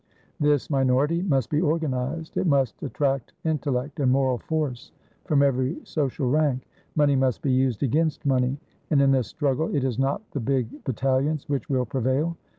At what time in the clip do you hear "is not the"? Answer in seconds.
9.83-10.39